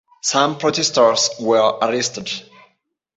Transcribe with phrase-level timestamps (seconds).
[0.23, 2.27] Some protesters were arrested.